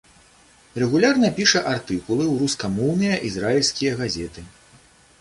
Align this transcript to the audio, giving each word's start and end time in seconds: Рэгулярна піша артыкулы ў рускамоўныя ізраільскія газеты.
Рэгулярна 0.83 1.29
піша 1.41 1.61
артыкулы 1.75 2.23
ў 2.31 2.33
рускамоўныя 2.41 3.23
ізраільскія 3.31 3.97
газеты. 4.05 4.41